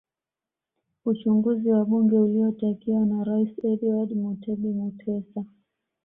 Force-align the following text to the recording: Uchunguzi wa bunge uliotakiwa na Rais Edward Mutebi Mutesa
Uchunguzi 1.05 1.69
wa 1.71 1.85
bunge 1.85 2.17
uliotakiwa 2.17 3.05
na 3.05 3.23
Rais 3.23 3.49
Edward 3.63 4.15
Mutebi 4.15 4.67
Mutesa 4.69 5.45